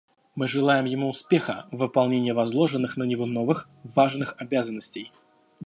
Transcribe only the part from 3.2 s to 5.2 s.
новых, важных обязанностей.